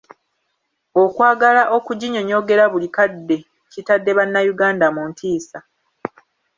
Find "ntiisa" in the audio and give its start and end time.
5.09-5.59